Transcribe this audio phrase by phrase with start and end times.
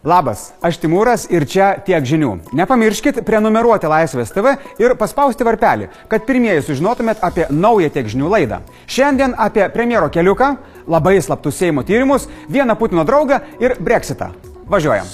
[0.00, 2.30] Labas, aš Timūras ir čia tiek žinių.
[2.56, 8.62] Nepamirškit prenumeruoti Laisvės TV ir paspausti varpelį, kad pirmieji sužinotumėt apie naują tiek žinių laidą.
[8.88, 10.54] Šiandien apie premjero keliuką,
[10.88, 14.30] labai slaptus Seimo tyrimus, vieną Putino draugą ir Brexitą.
[14.72, 15.04] Važiuojam.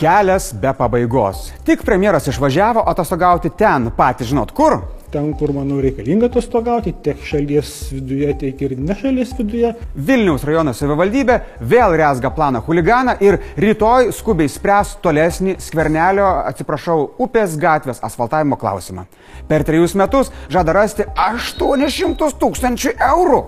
[0.00, 1.50] Kelias be pabaigos.
[1.68, 4.80] Tik premjeras išvažiavo atostogauti ten, patys žinot kur,
[5.12, 9.72] ten, kur, manau, reikalinga atostogauti, tiek šalies viduje, tiek ir ne šalies viduje.
[10.08, 11.38] Vilniaus rajono savivaldybė
[11.72, 19.06] vėl resga planą huliganą ir rytoj skubiai spręs tolesnį skvernelio, atsiprašau, upės gatvės asfaltavimo klausimą.
[19.48, 23.42] Per trejus metus žada rasti 800 tūkstančių eurų.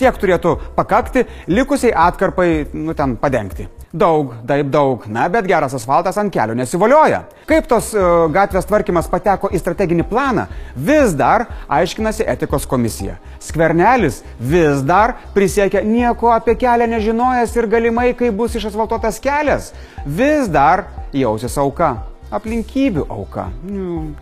[0.00, 3.68] Tiek turėtų pakakti likusiai atkarpai, nu ten padengti.
[3.92, 7.26] Daug, taip daug, na, bet geras asfaltas ant kelių nesivolioja.
[7.44, 13.18] Kaip tos uh, gatvės tvarkymas pateko į strateginį planą, vis dar aiškinasi etikos komisija.
[13.44, 19.74] Skvernelis vis dar prisiekia nieko apie kelią nežinojęs ir galimai, kai bus išasfaltuotas kelias,
[20.08, 21.92] vis dar jausis auka,
[22.32, 23.50] aplinkybių auka.
[23.60, 24.14] Mm.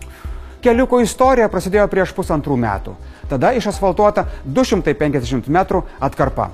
[0.66, 2.98] Keliuko istorija prasidėjo prieš pusantrų metų.
[3.30, 6.50] Tada išasfaltuota 250 metrų atkarpa.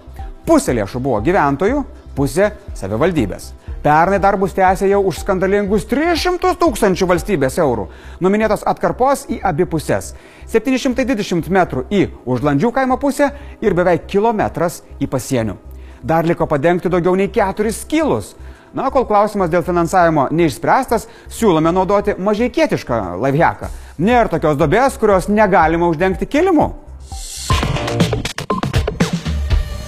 [0.46, 1.80] Pusė lėšų buvo gyventojų,
[2.16, 3.52] pusė savivaldybės.
[3.86, 7.84] Pernai darbus tęsė jau už skandalingus 300 tūkstančių valstybės eurų.
[8.24, 10.14] Numinėtos atkarpos į abi pusės.
[10.50, 13.30] 720 metrų į užlandžių kaimo pusę
[13.62, 15.54] ir beveik kilometras į pasienių.
[16.02, 18.34] Dar liko padengti daugiau nei 4 kilus.
[18.74, 23.70] Na, kol klausimas dėl finansavimo neišspręstas, siūlome naudoti mažiekietišką laivheką.
[24.02, 26.72] Nėra tokios dobės, kurios negalima uždengti kilimu.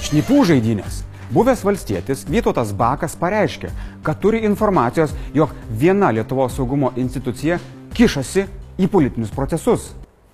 [0.07, 1.03] Šnipų žaidynės.
[1.29, 3.69] Buvęs valstietis Vytautas Bakas pareiškė,
[4.01, 7.59] kad turi informacijos, jog viena Lietuvos saugumo institucija
[7.93, 8.47] kišasi
[8.81, 9.91] į politinius procesus.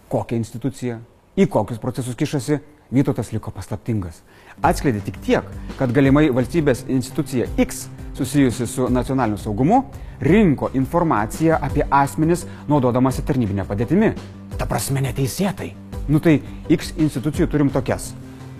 [0.08, 1.00] Kokia institucija?
[1.34, 2.60] Į kokius procesus kišasi?
[2.94, 4.22] Vytautas liko paslaptingas.
[4.62, 5.50] Atskleidė tik tiek,
[5.80, 9.82] kad galimai valstybės institucija X susijusi su nacionaliniu saugumu
[10.22, 14.14] rinko informaciją apie asmenis naudodamasi tarnybinę padėtimi.
[14.54, 15.72] Ta prasme neteisėtai.
[16.06, 16.38] Nu tai
[16.70, 18.12] X institucijų turim tokias.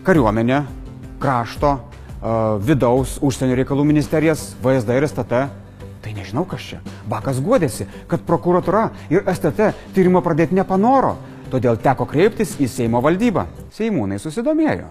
[0.03, 0.65] Kariuomenė,
[1.23, 1.77] krašto,
[2.65, 5.45] vidaus užsienio reikalų ministerijas, VSD ir STT.
[6.05, 6.81] Tai nežinau kas čia.
[7.09, 11.15] Bakas guodėsi, kad prokuratura ir STT tyrimo pradėti nepanoro,
[11.53, 13.47] todėl teko kreiptis į Seimo valdybą.
[13.77, 14.89] Seimūnai susidomėjo.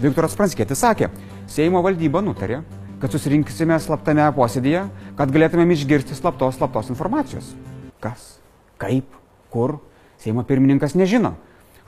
[0.00, 1.10] Viktoras Pranskėtis sakė,
[1.50, 2.62] Seimo valdyba nutarė,
[3.00, 4.86] kad susirinksime slaptame posėdėje,
[5.16, 7.54] kad galėtumėm išgirsti slaptos slaptos informacijos.
[8.00, 8.36] Kas,
[8.80, 9.08] kaip,
[9.52, 9.78] kur,
[10.20, 11.36] Seimo pirmininkas nežino.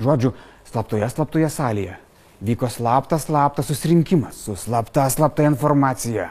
[0.00, 0.32] Žodžiu,
[0.68, 2.00] slaptoje slaptoje salėje
[2.42, 6.28] vyko slaptas, slaptas susirinkimas su slapta, slapta informacija.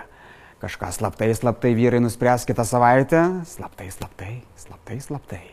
[0.61, 5.43] Kažką slaptai, slaptai vyrai nuspręs kitą savaitę, slaptai, slaptai, slaptai, slaptai.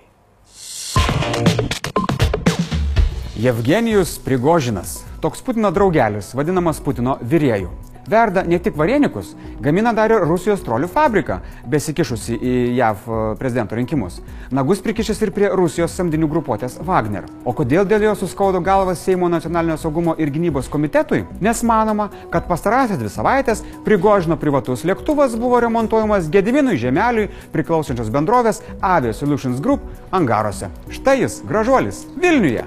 [3.39, 7.71] Jevgenijus Prigožinas, toks Putino draugelis, vadinamas Putino vyrėjų
[8.09, 13.79] verda ne tik varenikus, gamina dar ir Rusijos trolių fabriką, besikišusi į JAV e, prezidento
[13.79, 14.21] rinkimus.
[14.55, 17.29] Nagus prikišęs ir prie Rusijos samdinių grupuotės Wagner.
[17.45, 21.25] O kodėl dėl jo suskaudo galvas Seimo nacionalinio saugumo ir gynybos komitetui?
[21.45, 28.63] Nes manoma, kad pastarąsias dvi savaitės Prigožino privatus lėktuvas buvo remontuojamas Gediminui Žemeliui priklausančios bendrovės
[28.81, 30.73] Avia Solutions Group angaruose.
[30.93, 32.67] Štai jis, gražuolis, Vilniuje.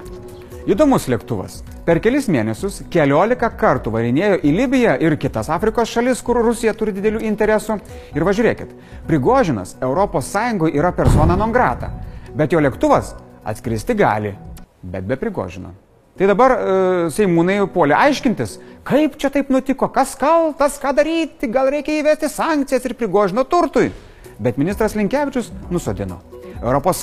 [0.62, 1.56] Įdomus lėktuvas.
[1.82, 6.94] Per kelis mėnesius keliolika kartų varinėjo į Libiją ir kitas Afrikos šalis, kur Rusija turi
[6.94, 7.80] didelių interesų.
[8.14, 8.70] Ir važiuokit,
[9.08, 10.34] Prigožinas ES
[10.70, 11.90] yra persona non grata,
[12.38, 14.36] bet jo lėktuvas atskristi gali,
[14.82, 15.74] bet be Prigožino.
[16.14, 21.72] Tai dabar e, Seimūnai puolė aiškintis, kaip čia taip nutiko, kas kaltas, ką daryti, gal
[21.74, 23.90] reikia įvesti sankcijas ir Prigožino turtui.
[24.38, 26.20] Bet ministras Linkevičius nusodino.
[26.62, 27.02] ES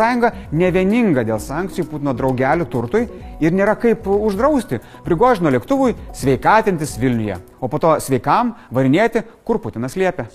[0.51, 3.07] ne vieninga dėl sankcijų Putino draugelių turtui
[3.39, 9.95] ir nėra kaip uždrausti Prigožino lėktuvui sveikatintis Vilniuje, o po to sveikam varinėti, kur Putinas
[9.99, 10.29] liepia.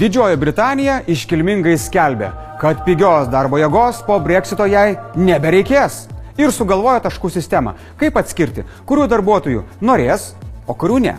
[0.00, 2.30] Didžioji Britanija iškilmingai skelbė,
[2.60, 6.06] kad pigios darbo jėgos po breksito jai nebereikės.
[6.40, 10.30] Ir sugalvojo taškų sistemą, kaip atskirti, kurių darbuotojų norės,
[10.64, 11.18] o kurių ne.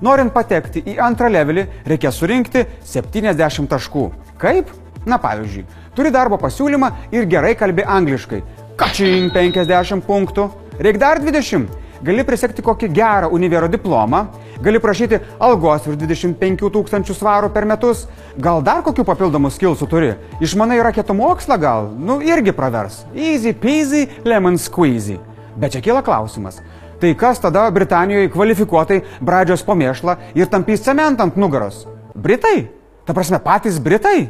[0.00, 4.04] Norint patekti į antrą levelį, reikia surinkti 70 taškų.
[4.40, 4.72] Kaip?
[5.08, 5.66] Na pavyzdžiui,
[5.96, 8.40] turi darbo pasiūlymą ir gerai kalbi angliškai.
[8.80, 10.48] Kačin 50 punktų.
[10.80, 11.68] Reik dar 20.
[12.00, 14.22] Gali prisekti kokį gerą univero diplomą,
[14.64, 18.06] gali prašyti algos virš 25 tūkstančių svarų per metus,
[18.40, 23.02] gal dar kokių papildomų skilsų turi, išmanai raketų mokslą gal, nu irgi pravers.
[23.12, 25.18] Easy peasy, lemon squeezy.
[25.60, 26.62] Bet čia kyla klausimas,
[27.04, 31.84] tai kas tada Britanijoje kvalifikuotai bradžios pomėšlą ir tampys cementą ant nugaros?
[32.16, 32.79] Britai?
[33.04, 34.28] Ta prasme, patys Britai?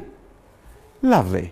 [1.02, 1.50] Lovely.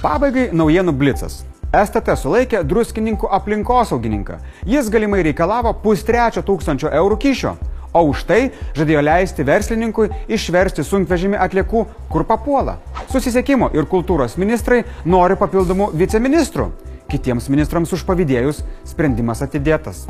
[0.00, 1.42] Pabaigai naujienų blicas.
[1.70, 4.40] STT sulaikė druskininkų aplinkosaugininką.
[4.66, 7.52] Jis galimai reikalavo pustrečio tūkstančio eurų kyšio,
[7.92, 8.40] o už tai
[8.78, 12.78] žadėjo leisti verslininkui išversti sunkvežimį atliekų, kur papuola.
[13.12, 16.70] Susisiekimo ir kultūros ministrai nori papildomų viceministrų.
[17.10, 20.06] Kitiems ministrams už pavydėjus sprendimas atidėtas.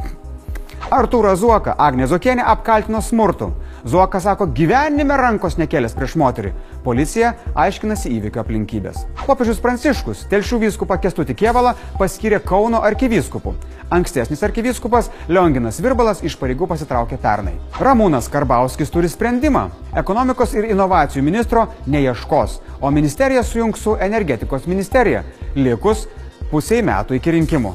[0.88, 3.50] Artūrą Zuoką Agnė Zokienė apkaltino smurtu.
[3.84, 6.52] Zuokas sako, gyvenime rankos nekėlęs prieš moterį.
[6.84, 9.04] Policija aiškinasi įvykio aplinkybės.
[9.26, 13.54] Popiežius Pranciškus Telšių vyskupą Kestutį Kievalą paskyrė Kauno arkivyskupu.
[13.90, 17.56] Ankstesnis arkivyskupas Lionginas Virbalas iš pareigų pasitraukė pernai.
[17.80, 19.66] Ramūnas Karbauskis turi sprendimą.
[20.00, 25.24] Ekonomikos ir inovacijų ministro neieškos, o ministerija sujungs su energetikos ministerija,
[25.58, 26.06] likus
[26.50, 27.74] pusiai metų iki rinkimų.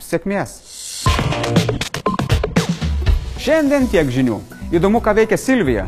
[0.00, 0.58] Sėkmės.
[3.40, 4.34] Šiandien tiek žinių.
[4.76, 5.86] Įdomu, ką veikia Silvija.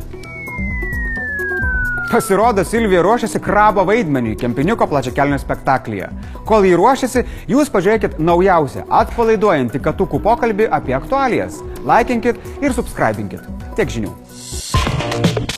[2.09, 6.09] Pasirodo, Silvija ruošiasi krabo vaidmeniui Kempiniuko plačiakelnio spektaklyje.
[6.49, 11.61] Kol jį ruošiasi, jūs pažiūrėkit naujausią, atpalaiduojantį katukų pokalbį apie aktualijas.
[11.85, 13.45] Laikinkit ir subscribinkit.
[13.77, 15.52] Tiek žinių.